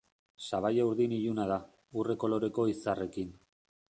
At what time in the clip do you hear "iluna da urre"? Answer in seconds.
1.17-2.17